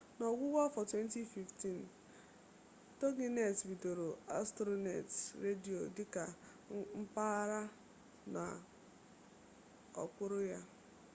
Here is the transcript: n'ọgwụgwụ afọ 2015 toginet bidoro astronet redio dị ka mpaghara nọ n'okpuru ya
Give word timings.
n'ọgwụgwụ 0.17 0.57
afọ 0.67 0.79
2015 0.91 1.71
toginet 2.99 3.57
bidoro 3.69 4.07
astronet 4.39 5.09
redio 5.43 5.79
dị 5.95 6.03
ka 6.13 6.23
mpaghara 7.01 7.61
nọ 8.33 8.43
n'okpuru 9.93 10.39
ya 10.51 10.59